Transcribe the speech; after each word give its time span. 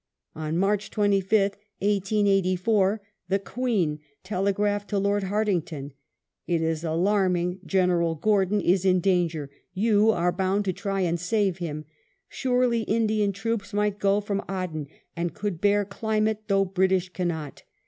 On 0.33 0.57
March 0.57 0.89
25th, 0.89 1.57
1884, 1.77 3.01
the 3.29 3.37
Queen 3.37 3.99
telegraphed 4.23 4.89
to 4.89 4.97
Lord 4.97 5.25
Hartington:" 5.25 5.91
It 6.47 6.63
is 6.63 6.83
alarming; 6.83 7.59
General 7.67 8.15
Gordon 8.15 8.61
is 8.61 8.83
in 8.83 8.99
danger; 8.99 9.51
you 9.75 10.09
are 10.09 10.31
bound 10.31 10.65
to 10.65 10.73
ti*y 10.73 11.01
and 11.01 11.19
save 11.19 11.59
him. 11.59 11.85
Surely 12.27 12.81
Indian 12.81 13.31
troops 13.31 13.73
might 13.75 13.99
go 13.99 14.19
from 14.19 14.41
Aden 14.49 14.87
and 15.15 15.35
could 15.35 15.61
bear 15.61 15.85
climate 15.85 16.45
though 16.47 16.65
British 16.65 17.09
cannot. 17.09 17.61